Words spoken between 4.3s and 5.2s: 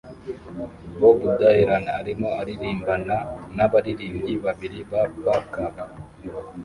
babiri ba